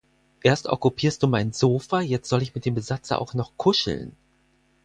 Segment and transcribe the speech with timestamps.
[0.41, 4.15] Erst okkupierst du mein Sofa, jetzt soll ich mit dem Besatzer auch noch kuscheln!